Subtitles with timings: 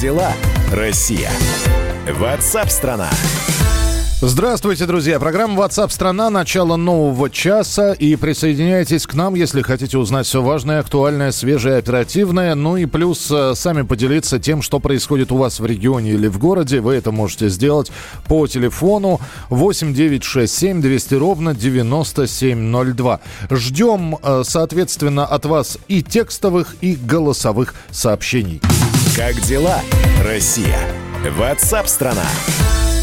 [0.00, 0.32] дела,
[0.72, 1.30] Россия?
[2.08, 3.10] Ватсап-страна!
[4.20, 5.20] Здравствуйте, друзья.
[5.20, 7.92] Программа WhatsApp страна начало нового часа.
[7.92, 12.56] И присоединяйтесь к нам, если хотите узнать все важное, актуальное, свежее, оперативное.
[12.56, 16.38] Ну и плюс э, сами поделиться тем, что происходит у вас в регионе или в
[16.38, 16.80] городе.
[16.80, 17.92] Вы это можете сделать
[18.26, 19.20] по телефону
[19.50, 23.20] 8967 200 ровно 9702.
[23.50, 28.60] Ждем, э, соответственно, от вас и текстовых, и голосовых сообщений.
[29.18, 29.80] Как дела,
[30.22, 30.78] Россия?
[31.28, 32.22] Ватсап-страна!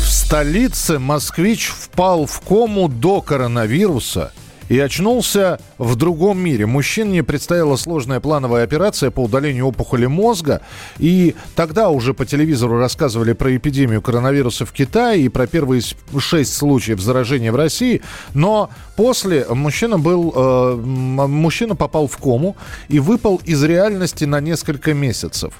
[0.02, 4.32] В столице москвич впал в кому до коронавируса
[4.70, 6.66] и очнулся в другом мире.
[6.66, 10.62] Мужчине предстояла сложная плановая операция по удалению опухоли мозга.
[10.98, 15.82] И тогда уже по телевизору рассказывали про эпидемию коронавируса в Китае и про первые
[16.20, 18.02] шесть случаев заражения в России.
[18.34, 22.56] Но после мужчина был, э, мужчина попал в кому
[22.88, 25.54] и выпал из реальности на несколько месяцев.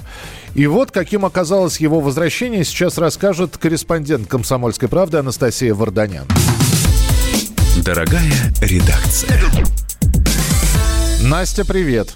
[0.56, 6.26] И вот каким оказалось его возвращение, сейчас расскажет корреспондент «Комсомольской правды» Анастасия Варданян.
[7.84, 8.32] Дорогая
[8.62, 9.38] редакция.
[11.22, 12.16] Настя, привет.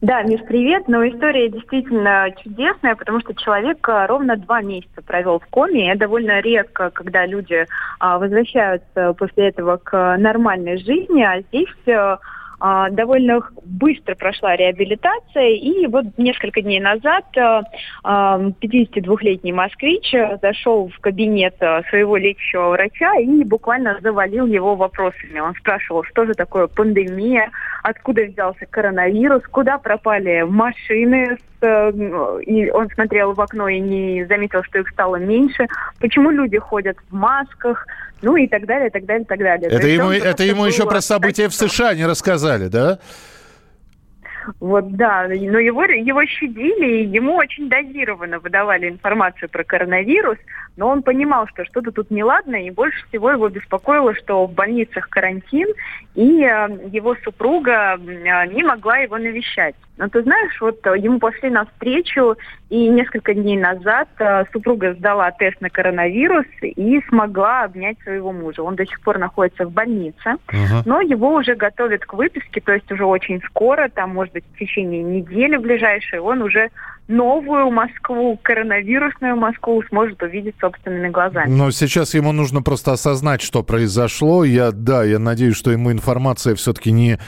[0.00, 0.88] Да, Миш, привет.
[0.88, 5.90] Но история действительно чудесная, потому что человек а, ровно два месяца провел в коме.
[5.90, 7.66] Это довольно редко, когда люди
[7.98, 12.18] а, возвращаются после этого к нормальной жизни, а здесь а,
[12.58, 21.54] довольно быстро прошла реабилитация, и вот несколько дней назад 52-летний а, москвич зашел в кабинет
[21.60, 25.38] а, своего лечащего врача и буквально завалил его вопросами.
[25.38, 27.50] Он спрашивал, что же такое пандемия,
[27.82, 31.90] откуда взялся коронавирус, куда пропали машины Э,
[32.46, 35.66] и он смотрел в окно и не заметил, что их стало меньше,
[36.00, 37.86] почему люди ходят в масках,
[38.22, 39.70] ну и так далее, так далее, так далее.
[39.70, 42.06] Это ему, это ему еще про события в США не
[42.46, 42.98] рассказали, да?
[44.60, 50.38] Вот, да, но его, его щадили, и ему очень дозированно выдавали информацию про коронавирус,
[50.76, 55.08] но он понимал, что что-то тут неладно, и больше всего его беспокоило, что в больницах
[55.08, 55.66] карантин,
[56.14, 59.74] и э, его супруга э, не могла его навещать.
[59.98, 62.36] Но ты знаешь, вот ему пошли навстречу,
[62.68, 68.62] и несколько дней назад э, супруга сдала тест на коронавирус и смогла обнять своего мужа.
[68.62, 70.82] Он до сих пор находится в больнице, uh-huh.
[70.84, 74.58] но его уже готовят к выписке, то есть уже очень скоро, там, может быть, в
[74.58, 76.70] течение недели ближайшей, он уже
[77.08, 81.48] новую Москву, коронавирусную Москву сможет увидеть собственными глазами.
[81.48, 84.44] Но сейчас ему нужно просто осознать, что произошло.
[84.44, 87.18] Я, да, я надеюсь, что ему информация все-таки не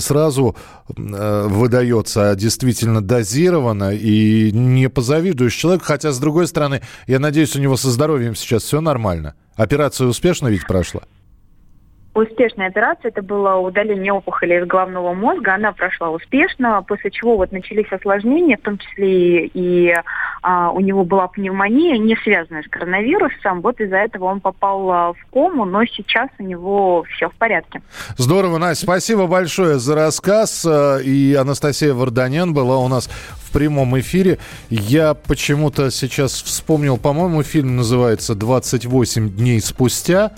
[0.00, 0.56] сразу
[0.96, 3.94] э, выдается, а действительно дозирована.
[3.94, 5.84] И не позавидуешь человеку.
[5.86, 9.34] Хотя, с другой стороны, я надеюсь, у него со здоровьем сейчас все нормально.
[9.56, 11.02] Операция успешно ведь прошла?
[12.14, 13.10] Успешная операция.
[13.10, 15.54] Это было удаление опухоли из головного мозга.
[15.54, 19.94] Она прошла успешно, после чего вот начались осложнения, в том числе и
[20.42, 23.62] а, у него была пневмония, не связанная с коронавирусом.
[23.62, 27.80] Вот из-за этого он попал а, в кому, но сейчас у него все в порядке.
[28.18, 28.84] Здорово, Настя.
[28.84, 30.66] Спасибо большое за рассказ.
[30.68, 34.38] А, и Анастасия Варданян была у нас в прямом эфире.
[34.68, 40.32] Я почему-то сейчас вспомнил, по-моему, фильм называется «28 дней спустя».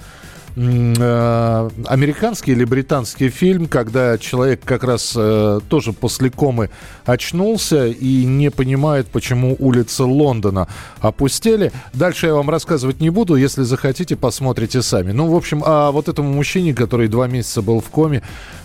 [0.57, 6.71] Э, американский или британский фильм, когда человек как раз э, тоже после комы
[7.05, 10.69] очнулся и не понимает, почему улицы Лондона
[11.01, 11.73] опустели.
[11.93, 15.11] Дальше я вам рассказывать не буду, если захотите, посмотрите сами.
[15.11, 18.23] Ну, в общем, а вот этому мужчине, который два месяца был в коме,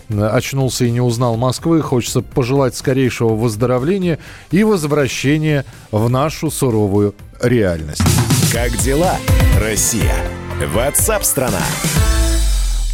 [0.10, 4.20] очнулся и не узнал Москвы, хочется пожелать скорейшего выздоровления
[4.52, 8.04] и возвращения в нашу суровую реальность.
[8.52, 9.16] Как дела,
[9.60, 10.16] Россия?
[10.66, 11.62] Ватсап-страна!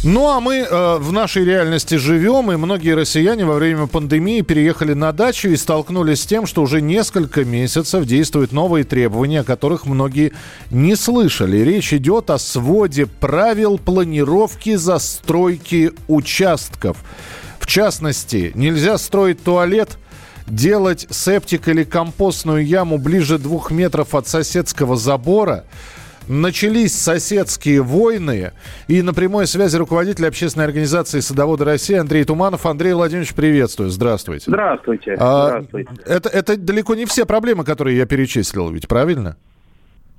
[0.04, 4.92] Ну а мы э, в нашей реальности живем, и многие россияне во время пандемии переехали
[4.92, 9.84] на дачу и столкнулись с тем, что уже несколько месяцев действуют новые требования, о которых
[9.84, 10.32] многие
[10.70, 11.58] не слышали.
[11.58, 16.98] Речь идет о своде правил планировки застройки участков.
[17.58, 19.98] В частности, нельзя строить туалет
[20.46, 25.64] делать септик или компостную яму ближе двух метров от соседского забора,
[26.28, 28.52] начались соседские войны.
[28.88, 32.66] И на прямой связи руководитель общественной организации «Садоводы России» Андрей Туманов.
[32.66, 33.90] Андрей Владимирович, приветствую.
[33.90, 34.44] Здравствуйте.
[34.46, 35.16] Здравствуйте.
[35.18, 35.90] А, Здравствуйте.
[36.04, 39.36] Это, это далеко не все проблемы, которые я перечислил, ведь правильно?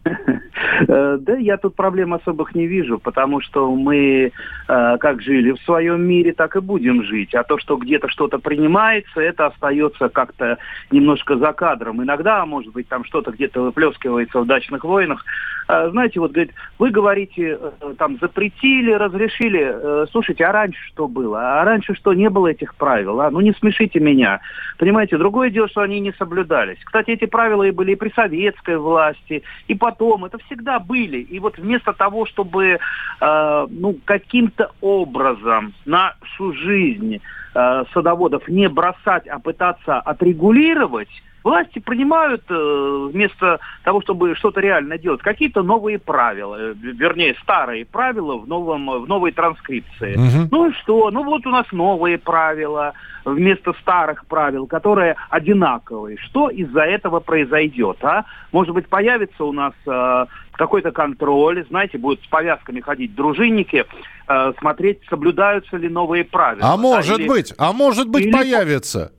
[0.87, 4.31] Э, да, я тут проблем особых не вижу, потому что мы
[4.67, 7.33] э, как жили в своем мире, так и будем жить.
[7.35, 10.57] А то, что где-то что-то принимается, это остается как-то
[10.91, 12.03] немножко за кадром.
[12.03, 15.25] Иногда, может быть, там что-то где-то выплескивается в дачных войнах.
[15.67, 20.07] А, знаете, вот, говорит, вы говорите, э, там, запретили, разрешили.
[20.11, 21.61] Слушайте, а раньше что было?
[21.61, 23.19] А раньше что, не было этих правил?
[23.21, 23.31] А?
[23.31, 24.41] Ну, не смешите меня.
[24.77, 26.77] Понимаете, другое дело, что они не соблюдались.
[26.83, 30.25] Кстати, эти правила и были и при советской власти, и потом.
[30.25, 31.19] Это всегда были.
[31.19, 32.79] И вот вместо того, чтобы
[33.21, 37.19] э, ну, каким-то образом нашу жизнь
[37.55, 41.09] э, садоводов не бросать, а пытаться отрегулировать,
[41.47, 47.85] власти принимают э, вместо того, чтобы что-то реально делать, какие-то новые правила, э, вернее, старые
[47.85, 50.15] правила в, новом, в новой транскрипции.
[50.15, 50.49] Угу.
[50.51, 51.09] Ну и что?
[51.09, 52.93] Ну вот у нас новые правила
[53.23, 56.17] вместо старых правил, которые одинаковые.
[56.17, 57.97] Что из-за этого произойдет?
[58.03, 58.25] А?
[58.51, 60.25] Может быть, появится у нас э,
[60.57, 63.85] какой-то контроль, знаете, будут с повязками ходить дружинники,
[64.27, 66.73] э, смотреть, соблюдаются ли новые правила.
[66.73, 67.27] А может или...
[67.27, 68.31] быть, а может быть или...
[68.31, 69.11] появится.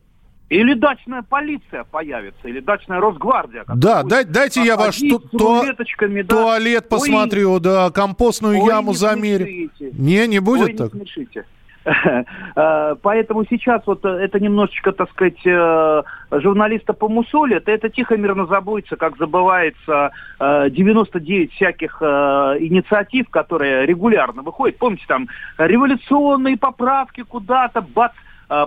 [0.48, 3.64] Или дачная полиция появится, или дачная Росгвардия.
[3.74, 6.24] Да, дай, дайте я ваш ту, то, да.
[6.24, 9.70] туалет посмотрю, Ой, да, компостную Ой, яму не замерю.
[9.78, 10.94] Не, не будет Ой, так?
[10.94, 11.44] Не смешите.
[11.84, 18.46] Э, поэтому сейчас вот э, это немножечко, так сказать, э, журналиста помусолят, это тихо мирно
[18.46, 20.10] забудется, как забывается
[20.40, 24.78] 99 всяких инициатив, которые регулярно выходят.
[24.78, 28.12] Помните, там революционные поправки куда-то, бац,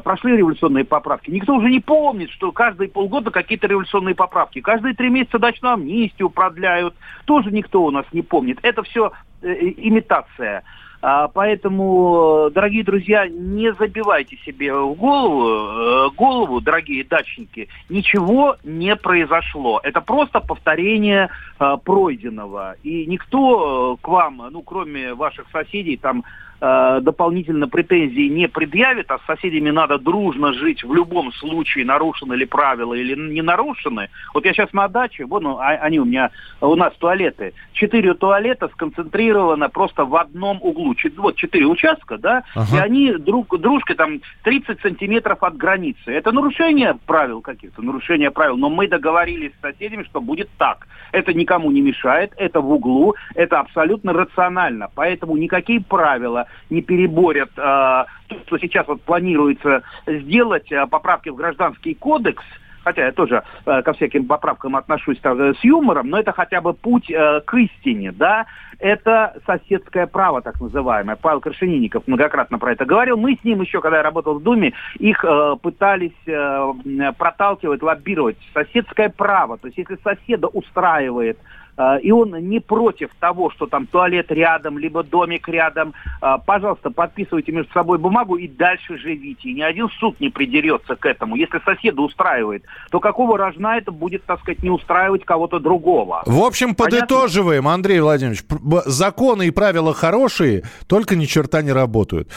[0.04, 1.30] прошли революционные поправки.
[1.30, 4.62] Никто уже не помнит, что каждые полгода какие-то революционные поправки.
[4.62, 6.96] Каждые три месяца дачную амнистию продляют.
[7.25, 8.60] Тоже никто у нас не помнит.
[8.62, 9.12] Это все
[9.42, 10.63] имитация.
[11.01, 18.95] А, поэтому, дорогие друзья, не забивайте себе в голову, э, голову, дорогие дачники, ничего не
[18.95, 19.80] произошло.
[19.83, 22.75] Это просто повторение э, пройденного.
[22.83, 26.24] И никто э, к вам, ну, кроме ваших соседей, там
[26.62, 32.36] э, дополнительно претензий не предъявит, а с соседями надо дружно жить в любом случае, нарушены
[32.36, 34.10] ли правила или не нарушены.
[34.34, 36.30] Вот я сейчас на даче, вон ну, они у меня,
[36.62, 37.54] у нас туалеты.
[37.74, 40.96] Четыре туалета сконцентрировано просто в одном углу.
[41.18, 42.78] Вот четыре участка, да, ага.
[42.78, 46.12] и они друг дружкой там 30 сантиметров от границы.
[46.12, 50.88] Это нарушение правил каких-то, нарушение правил, но мы договорились с соседями, что будет так.
[51.12, 54.90] Это никому не мешает, это в углу, это абсолютно рационально.
[54.94, 58.07] Поэтому никакие правила не переборят э, то,
[58.45, 62.44] что сейчас вот планируется сделать, э, поправки в гражданский кодекс,
[62.83, 66.62] хотя я тоже э, ко всяким поправкам отношусь так, э, с юмором, но это хотя
[66.62, 68.45] бы путь э, к истине, да,
[68.80, 71.15] это соседское право, так называемое.
[71.15, 73.15] Павел Крашенинников многократно про это говорил.
[73.15, 76.74] Мы с ним еще, когда я работал в Думе, их э, пытались э,
[77.18, 78.38] проталкивать, лоббировать.
[78.53, 81.61] Соседское право, то есть если соседа устраивает а,
[82.01, 87.51] и он не против того, что там туалет рядом, либо домик рядом, а, пожалуйста, подписывайте
[87.51, 89.50] между собой бумагу и дальше живите.
[89.50, 91.35] И ни один суд не придерется к этому.
[91.35, 96.23] Если соседа устраивает, то какого рожна это будет, так сказать, не устраивать кого-то другого?
[96.25, 97.74] В общем, подытоживаем, Понятно?
[97.74, 98.44] Андрей Владимирович,
[98.85, 102.29] законы и правила хорошие, только ни черта не работают.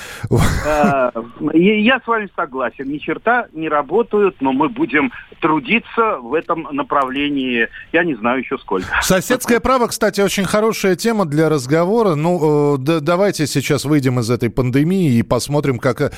[0.67, 1.13] А,
[1.53, 7.69] я с вами согласен, ни черта не работают, но мы будем трудиться в этом направлении,
[7.93, 8.87] я не знаю еще сколько.
[9.25, 12.15] Соседское право, кстати, очень хорошая тема для разговора.
[12.15, 16.03] Ну, э, да, давайте сейчас выйдем из этой пандемии и посмотрим, как...
[16.03, 16.11] Э,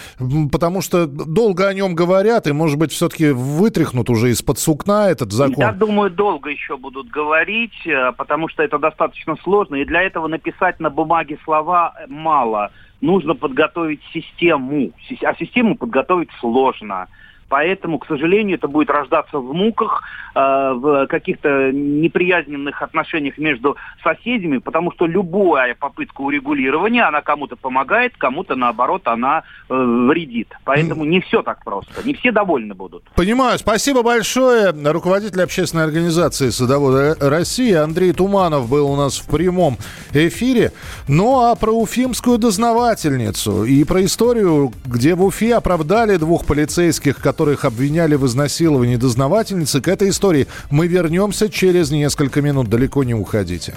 [0.50, 5.30] потому что долго о нем говорят, и, может быть, все-таки вытряхнут уже из-под сукна этот
[5.30, 5.54] закон.
[5.58, 10.26] Я думаю, долго еще будут говорить, э, потому что это достаточно сложно, и для этого
[10.26, 12.72] написать на бумаге слова мало.
[13.00, 14.90] Нужно подготовить систему,
[15.22, 17.06] а систему подготовить сложно.
[17.48, 20.02] Поэтому, к сожалению, это будет рождаться в муках,
[20.34, 20.38] э,
[20.74, 28.56] в каких-то неприязненных отношениях между соседями, потому что любая попытка урегулирования, она кому-то помогает, кому-то,
[28.56, 30.48] наоборот, она э, вредит.
[30.64, 31.92] Поэтому не все так просто.
[32.04, 33.04] Не все довольны будут.
[33.14, 33.58] Понимаю.
[33.58, 34.70] Спасибо большое.
[34.70, 39.76] Руководитель общественной организации «Садоводы России» Андрей Туманов был у нас в прямом
[40.12, 40.72] эфире.
[41.08, 47.35] Ну, а про уфимскую дознавательницу и про историю, где в Уфе оправдали двух полицейских, которые
[47.36, 49.82] которых обвиняли в изнасиловании дознавательницы.
[49.82, 52.70] К этой истории мы вернемся через несколько минут.
[52.70, 53.74] Далеко не уходите.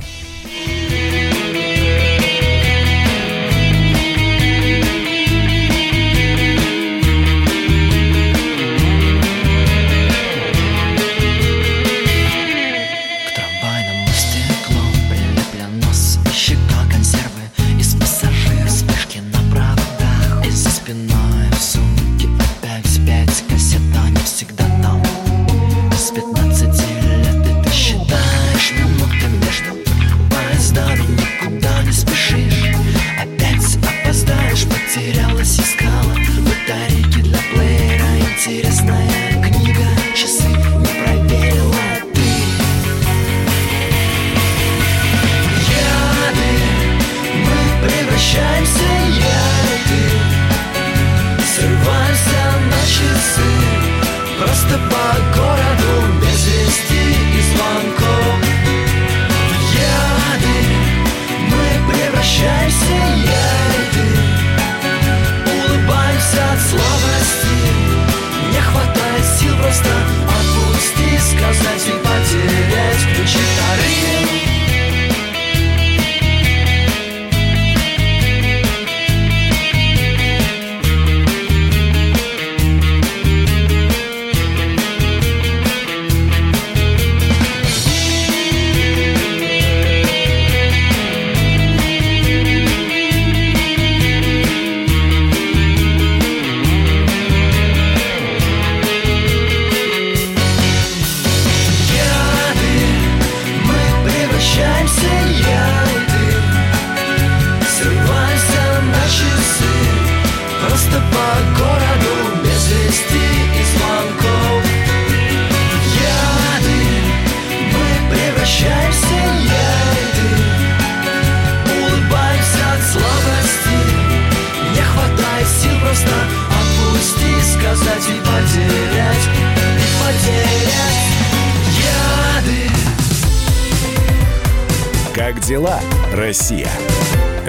[135.50, 135.80] Дела,
[136.14, 136.70] Россия?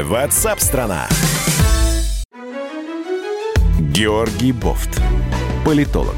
[0.02, 1.07] Ватсап-страна!
[3.78, 5.02] Георгий Бофт.
[5.66, 6.16] Политолог,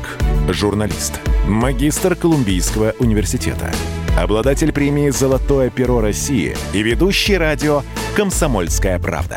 [0.48, 3.72] журналист, магистр Колумбийского университета,
[4.16, 7.82] обладатель премии «Золотое перо России» и ведущий радио
[8.14, 9.36] «Комсомольская правда».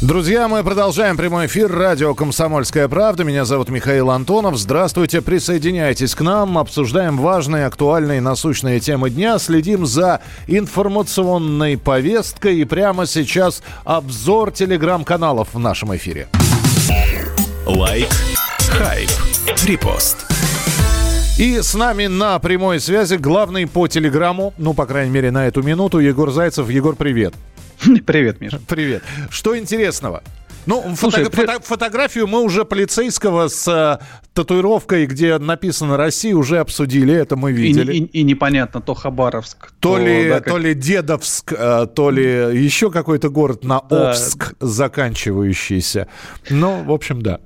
[0.00, 3.24] Друзья, мы продолжаем прямой эфир радио «Комсомольская правда».
[3.24, 4.56] Меня зовут Михаил Антонов.
[4.56, 6.56] Здравствуйте, присоединяйтесь к нам.
[6.56, 9.40] Обсуждаем важные, актуальные, насущные темы дня.
[9.40, 12.60] Следим за информационной повесткой.
[12.60, 16.28] И прямо сейчас обзор телеграм-каналов в нашем эфире.
[17.66, 18.08] Лайк,
[18.70, 19.10] хайп,
[19.64, 20.18] репост.
[21.40, 25.64] И с нами на прямой связи главный по телеграмму, ну, по крайней мере, на эту
[25.64, 26.70] минуту, Егор Зайцев.
[26.70, 27.34] Егор, привет.
[28.06, 28.60] Привет, Миша.
[28.68, 29.02] Привет.
[29.30, 30.22] Что интересного?
[30.66, 31.46] Ну, Слушай, фото- при...
[31.46, 34.04] фото- фотографию мы уже полицейского с э,
[34.34, 37.94] татуировкой, где написано «Россия», уже обсудили, это мы видели.
[37.94, 40.48] И, и, и непонятно, то Хабаровск, то, то, ли, да, как...
[40.48, 44.10] то ли Дедовск, э, то ли еще какой-то город на да.
[44.10, 46.06] Обск заканчивающийся.
[46.50, 47.40] Ну, в общем, да.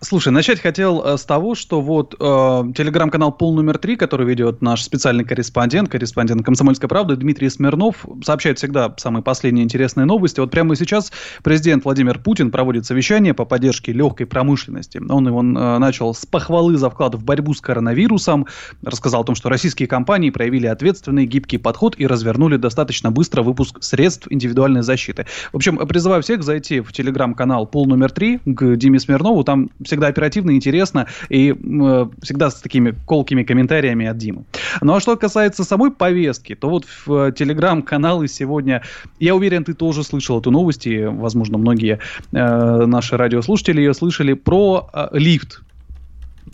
[0.00, 4.62] Слушай, начать хотел э, с того, что вот э, телеграм-канал «Пол номер три», который ведет
[4.62, 10.38] наш специальный корреспондент, корреспондент «Комсомольской правды» Дмитрий Смирнов, сообщает всегда самые последние интересные новости.
[10.38, 11.10] Вот прямо сейчас
[11.42, 15.02] президент Владимир Путин проводит совещание по поддержке легкой промышленности.
[15.08, 18.46] Он его э, начал с похвалы за вклад в борьбу с коронавирусом,
[18.84, 23.78] рассказал о том, что российские компании проявили ответственный гибкий подход и развернули достаточно быстро выпуск
[23.82, 25.26] средств индивидуальной защиты.
[25.52, 30.06] В общем, призываю всех зайти в телеграм-канал «Пол номер три» к Диме Смирнову, там всегда
[30.06, 34.44] оперативно, интересно и э, всегда с такими колкими комментариями от Димы.
[34.80, 38.82] Ну а что касается самой повестки, то вот в э, телеграм-каналы сегодня,
[39.18, 41.98] я уверен, ты тоже слышал эту новость, и, возможно, многие
[42.32, 45.62] э, наши радиослушатели ее слышали про э, лифт.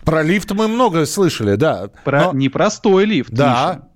[0.04, 1.88] Про лифт мы много слышали, да.
[2.04, 2.32] Про но...
[2.32, 3.30] непростой лифт.
[3.32, 3.48] Да.
[3.48, 3.88] Миша.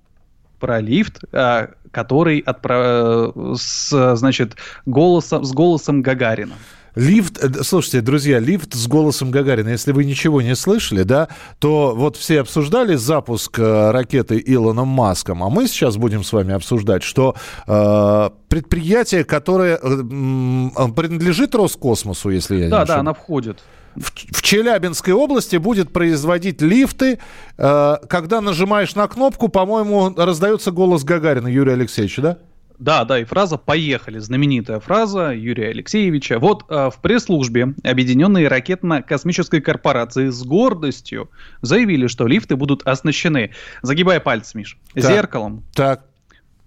[0.59, 2.83] Про лифт, э, который отправ...
[2.85, 6.55] Э, с, значит, голосом, с голосом Гагарина.
[6.99, 9.69] Лифт, э, слушайте, друзья, лифт с голосом Гагарина.
[9.69, 11.29] Если вы ничего не слышали, да,
[11.61, 16.55] то вот все обсуждали запуск э, ракеты Илоном Маском, а мы сейчас будем с вами
[16.55, 17.37] обсуждать, что
[17.69, 23.61] э, предприятие, которое э, принадлежит Роскосмосу, если я да, не Да, да, она входит.
[23.95, 27.21] В, в Челябинской области будет производить лифты.
[27.59, 32.39] Э, когда нажимаешь на кнопку, по-моему, раздается голос Гагарина Юрия Алексеевича, да?
[32.79, 36.39] Да, да, и фраза «поехали», знаменитая фраза Юрия Алексеевича.
[36.39, 41.31] Вот э, в пресс-службе Объединенной ракетно-космической корпорации с гордостью
[41.61, 43.51] заявили, что лифты будут оснащены,
[43.83, 46.07] загибая пальцы, Миш, так, зеркалом, так.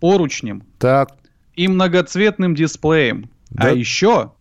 [0.02, 1.16] поручнем так.
[1.56, 3.30] и многоцветным дисплеем.
[3.56, 3.70] А да.
[3.70, 4.32] А еще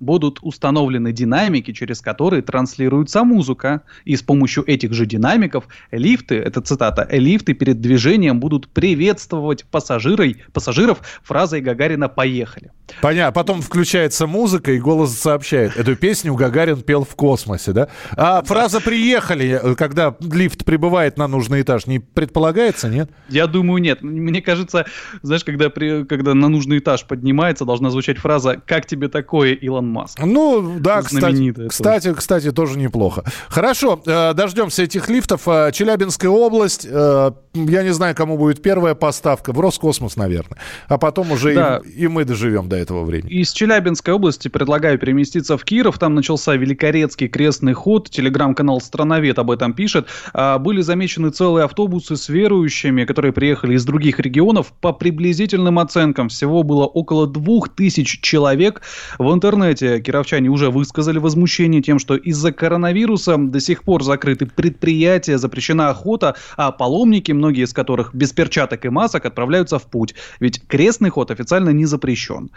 [0.00, 3.82] будут установлены динамики, через которые транслируется музыка.
[4.04, 10.42] И с помощью этих же динамиков лифты, это цитата, лифты перед движением будут приветствовать пассажирой,
[10.52, 12.70] пассажиров фразой Гагарина «Поехали».
[13.00, 13.32] Понятно.
[13.32, 15.76] Потом включается музыка, и голос сообщает.
[15.76, 17.88] Эту песню Гагарин пел в космосе, да?
[18.16, 23.10] А фраза «приехали», когда лифт прибывает на нужный этаж, не предполагается, нет?
[23.28, 24.02] Я думаю, нет.
[24.02, 24.86] Мне кажется,
[25.22, 29.85] знаешь, когда, при, когда на нужный этаж поднимается, должна звучать фраза «Как тебе такое, Илон
[29.86, 30.20] Илон Маск.
[30.22, 33.24] Ну, да, кстати, кстати, кстати, тоже неплохо.
[33.48, 35.42] Хорошо, э, дождемся этих лифтов.
[35.46, 40.58] Э, Челябинская область, э, я не знаю, кому будет первая поставка, в Роскосмос, наверное.
[40.88, 41.80] А потом уже да.
[41.84, 43.32] и, и мы доживем до этого времени.
[43.32, 45.98] Из Челябинской области предлагаю переместиться в Киров.
[45.98, 48.10] Там начался Великорецкий крестный ход.
[48.10, 50.06] Телеграм-канал «Страновед» об этом пишет.
[50.32, 54.72] А, были замечены целые автобусы с верующими, которые приехали из других регионов.
[54.80, 58.82] По приблизительным оценкам всего было около двух тысяч человек.
[59.18, 64.46] В интернете интернете кировчане уже высказали возмущение тем, что из-за коронавируса до сих пор закрыты
[64.46, 70.14] предприятия, запрещена охота, а паломники, многие из которых без перчаток и масок, отправляются в путь.
[70.40, 72.50] Ведь крестный ход официально не запрещен.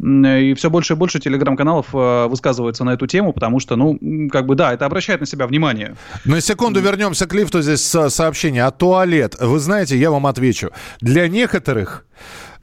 [0.00, 3.98] И все больше и больше телеграм-каналов э, высказываются на эту тему, потому что, ну,
[4.30, 5.94] как бы, да, это обращает на себя внимание.
[6.24, 7.60] На секунду вернемся к лифту.
[7.60, 8.64] Здесь сообщение.
[8.64, 9.36] А туалет?
[9.38, 10.70] Вы знаете, я вам отвечу.
[11.02, 12.06] Для некоторых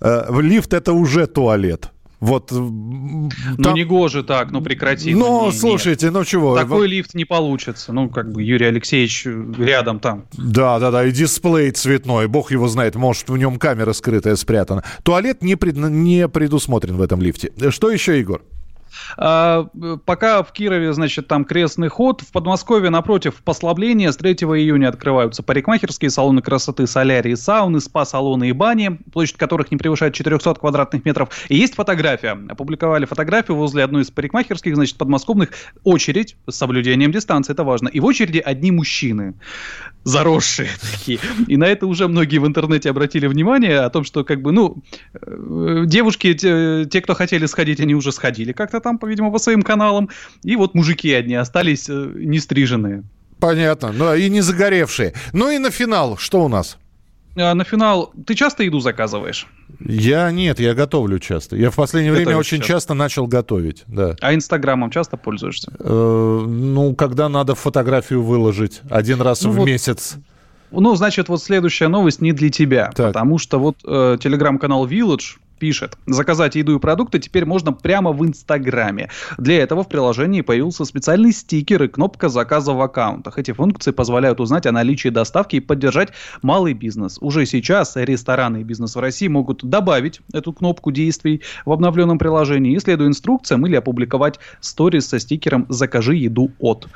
[0.01, 1.91] э, лифт это уже туалет.
[2.19, 2.51] Вот.
[2.51, 3.29] Ну,
[3.61, 3.75] там...
[3.75, 5.13] не гоже так, ну прекрати.
[5.13, 6.13] Ну, ну слушайте, нет.
[6.13, 6.55] ну чего.
[6.55, 7.93] Такой лифт не получится.
[7.93, 9.25] Ну, как бы Юрий Алексеевич
[9.57, 10.25] рядом там.
[10.33, 14.83] Да, да, да, и дисплей цветной, бог его знает, может, в нем камера скрытая спрятана.
[15.03, 15.77] Туалет не, пред...
[15.77, 17.51] не предусмотрен в этом лифте.
[17.69, 18.41] Что еще, Егор?
[19.17, 19.67] А,
[20.05, 24.11] пока в Кирове, значит, там крестный ход, в Подмосковье, напротив, послабление.
[24.11, 29.77] С 3 июня открываются парикмахерские салоны красоты, солярии, сауны, спа-салоны и бани, площадь которых не
[29.77, 31.29] превышает 400 квадратных метров.
[31.49, 32.37] И есть фотография.
[32.49, 35.49] Опубликовали фотографию возле одной из парикмахерских, значит, подмосковных.
[35.83, 37.87] Очередь с соблюдением дистанции, это важно.
[37.89, 39.35] И в очереди одни мужчины,
[40.03, 41.19] заросшие такие.
[41.47, 44.81] И на это уже многие в интернете обратили внимание о том, что, как бы, ну,
[45.13, 49.61] э, девушки, те, те кто хотели сходить, они уже сходили как-то там, по-видимому, по своим
[49.61, 50.09] каналам.
[50.43, 53.03] И вот мужики одни остались э, не стриженные.
[53.39, 53.91] Понятно.
[53.91, 55.13] Ну, и не загоревшие.
[55.33, 56.77] Ну и на финал что у нас?
[57.39, 59.47] А на финал ты часто еду заказываешь?
[59.79, 61.55] Я нет, я готовлю часто.
[61.55, 62.73] Я в последнее Готовишь время очень часто.
[62.73, 64.15] часто начал готовить, да.
[64.21, 65.71] А Инстаграмом часто пользуешься?
[65.79, 69.67] Э, ну, когда надо фотографию выложить один раз ну, в вот...
[69.67, 70.15] месяц.
[70.71, 73.07] Ну, значит, вот следующая новость не для тебя, так.
[73.07, 78.25] потому что вот э, телеграм-канал Village пишет, заказать еду и продукты теперь можно прямо в
[78.25, 79.09] Инстаграме.
[79.37, 83.37] Для этого в приложении появился специальный стикер и кнопка заказа в аккаунтах.
[83.37, 86.09] Эти функции позволяют узнать о наличии доставки и поддержать
[86.41, 87.17] малый бизнес.
[87.21, 92.75] Уже сейчас рестораны и бизнес в России могут добавить эту кнопку действий в обновленном приложении
[92.75, 96.87] и, следуя инструкциям, или опубликовать сторис со стикером «Закажи еду от».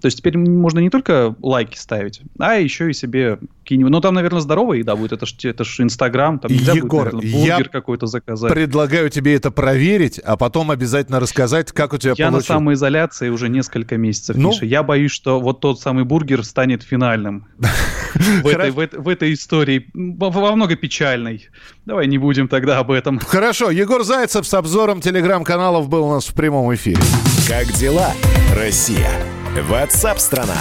[0.00, 3.92] То есть теперь можно не только лайки ставить, а еще и себе какие-нибудь...
[3.92, 5.12] Ну, там, наверное, здоровая еда будет.
[5.12, 8.50] Это ж, это ж Инстаграм, там нельзя Егор, будет, наверное, бургер какой-то заказать.
[8.50, 12.48] предлагаю тебе это проверить, а потом обязательно рассказать, как у тебя Я получилось.
[12.48, 14.48] на самоизоляции уже несколько месяцев, ну...
[14.50, 14.64] Миша.
[14.64, 17.46] Я боюсь, что вот тот самый бургер станет финальным
[18.14, 19.90] в этой, в, в этой истории.
[19.92, 21.48] Во много печальной.
[21.84, 23.18] Давай не будем тогда об этом.
[23.18, 23.70] Хорошо.
[23.70, 27.02] Егор Зайцев с обзором телеграм-каналов был у нас в прямом эфире.
[27.46, 28.12] Как дела,
[28.56, 29.10] Россия?
[29.68, 30.56] Ватсап-страна!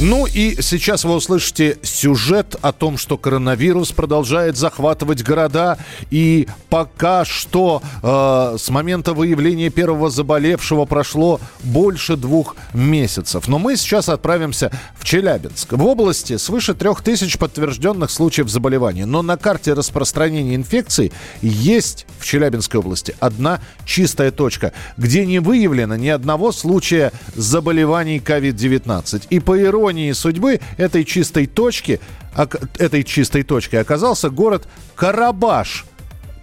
[0.00, 5.76] Ну и сейчас вы услышите сюжет о том, что коронавирус продолжает захватывать города.
[6.12, 13.48] И пока что э, с момента выявления первого заболевшего прошло больше двух месяцев.
[13.48, 15.72] Но мы сейчас отправимся в Челябинск.
[15.72, 19.04] В области свыше трех тысяч подтвержденных случаев заболевания.
[19.04, 21.10] Но на карте распространения инфекции
[21.42, 29.24] есть в Челябинской области одна чистая точка, где не выявлено ни одного случая заболеваний COVID-19.
[29.30, 32.00] И по иронии иронии судьбы этой чистой точки,
[32.78, 35.84] этой чистой точкой оказался город Карабаш–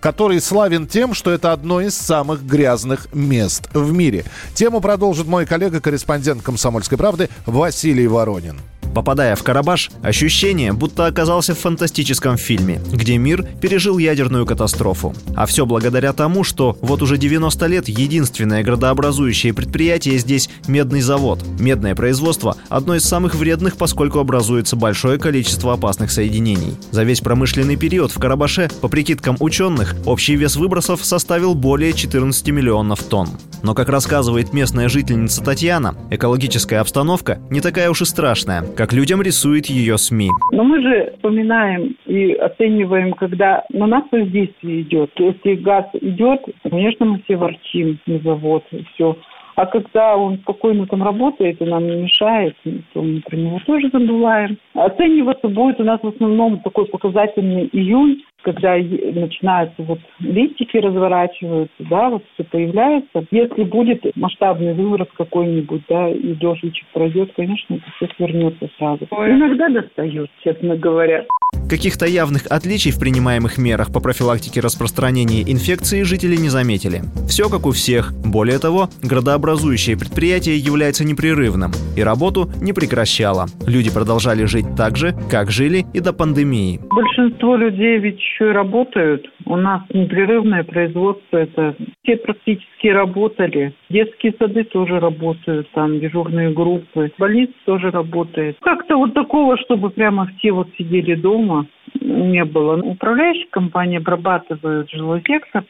[0.02, 4.24] который славен тем, что это одно из самых грязных мест в мире.
[4.54, 8.60] Тему продолжит мой коллега-корреспондент «Комсомольской правды» Василий Воронин.
[8.96, 15.14] Попадая в Карабаш, ощущение, будто оказался в фантастическом фильме, где мир пережил ядерную катастрофу.
[15.36, 21.44] А все благодаря тому, что вот уже 90 лет единственное градообразующее предприятие здесь– медный завод.
[21.60, 26.78] Медное производство– одно из самых вредных, поскольку образуется большое количество опасных соединений.
[26.92, 32.48] За весь промышленный период в Карабаше, по прикидкам ученых, общий вес выбросов составил более 14
[32.48, 33.28] миллионов тонн.
[33.62, 38.94] Но, как рассказывает местная жительница Татьяна, экологическая обстановка не такая уж и страшная, как как
[38.94, 40.30] людям рисует ее СМИ.
[40.52, 45.10] Но мы же вспоминаем и оцениваем, когда на нас воздействие идет.
[45.18, 49.18] Если газ идет, конечно, мы все ворчим на завод и все.
[49.56, 52.56] А когда он спокойно там работает и нам не мешает,
[52.94, 54.58] то мы про него тоже забываем.
[54.76, 62.12] Оцениваться будет у нас в основном такой показательный июнь, когда начинаются вот листики разворачиваются, да,
[62.12, 63.26] вот все появляется.
[63.32, 69.08] Если будет масштабный выброс какой-нибудь, да, и дождичек пройдет, конечно, это все свернется сразу.
[69.10, 69.32] Ой.
[69.32, 71.26] Иногда достает, честно говоря.
[71.70, 77.02] Каких-то явных отличий в принимаемых мерах по профилактике распространения инфекции жители не заметили.
[77.28, 78.14] Все как у всех.
[78.24, 83.48] Более того, градообразующее предприятие является непрерывным и работу не прекращало.
[83.66, 86.80] Люди продолжали жить так же, как жили и до пандемии.
[86.92, 89.30] Большинство людей ведь еще и работают.
[89.46, 91.38] У нас непрерывное производство.
[91.38, 93.74] Это все практически работали.
[93.90, 97.12] Детские сады тоже работают, там дежурные группы.
[97.18, 98.58] Больница тоже работает.
[98.62, 101.68] Как-то вот такого, чтобы прямо все вот сидели дома,
[102.02, 102.82] не было.
[102.82, 105.64] Управляющая компания обрабатывает жилой сектор,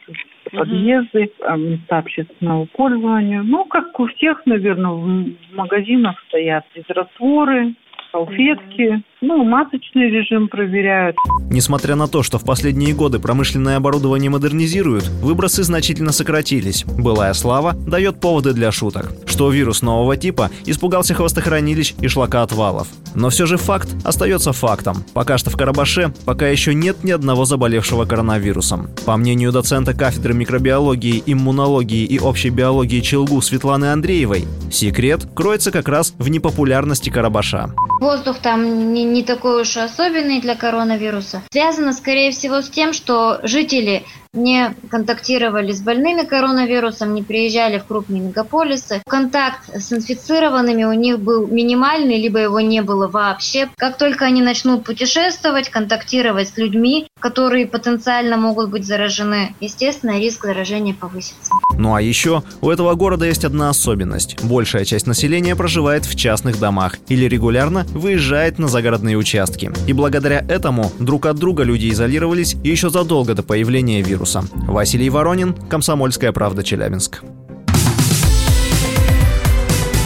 [0.52, 3.42] подъезды, а, места общественного пользования.
[3.42, 7.74] Ну, как у всех, наверное, в магазинах стоят растворы,
[8.10, 11.16] салфетки, ну, масочный режим проверяют.
[11.50, 16.84] Несмотря на то, что в последние годы промышленное оборудование модернизируют, выбросы значительно сократились.
[16.84, 22.88] Былая слава дает поводы для шуток, что вирус нового типа испугался хвостохранилищ и шлакоотвалов.
[23.14, 24.96] Но все же факт остается фактом.
[25.14, 28.90] Пока что в Карабаше пока еще нет ни одного заболевшего коронавирусом.
[29.06, 35.88] По мнению доцента кафедры микробиологии, иммунологии и общей биологии Челгу Светланы Андреевой, секрет кроется как
[35.88, 37.70] раз в непопулярности Карабаша.
[38.00, 41.42] Воздух там не, не такой уж особенный для коронавируса.
[41.50, 44.04] Связано, скорее всего, с тем, что жители
[44.36, 49.02] не контактировали с больными коронавирусом, не приезжали в крупные мегаполисы.
[49.08, 53.68] Контакт с инфицированными у них был минимальный, либо его не было вообще.
[53.76, 60.44] Как только они начнут путешествовать, контактировать с людьми, которые потенциально могут быть заражены, естественно, риск
[60.44, 61.50] заражения повысится.
[61.78, 64.42] Ну а еще у этого города есть одна особенность.
[64.42, 69.72] Большая часть населения проживает в частных домах или регулярно выезжает на загородные участки.
[69.86, 74.25] И благодаря этому друг от друга люди изолировались еще задолго до появления вируса.
[74.66, 77.22] Василий Воронин, Комсомольская правда, Челябинск.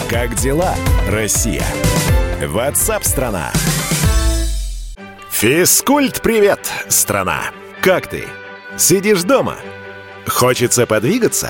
[0.09, 0.75] Как дела,
[1.09, 1.65] Россия?
[2.45, 3.51] Ватсап-страна!
[5.31, 7.41] Физкульт-привет, страна!
[7.81, 8.25] Как ты?
[8.77, 9.55] Сидишь дома?
[10.27, 11.49] Хочется подвигаться?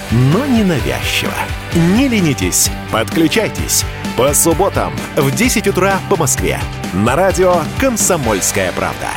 [0.11, 1.33] но не навязчиво.
[1.95, 3.85] Не ленитесь, подключайтесь.
[4.17, 6.59] По субботам в 10 утра по Москве.
[6.93, 9.07] На радио «Комсомольская правда».